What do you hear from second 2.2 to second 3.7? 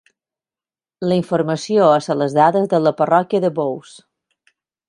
les dades de la parròquia de